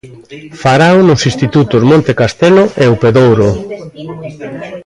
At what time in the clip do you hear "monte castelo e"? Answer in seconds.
1.91-2.85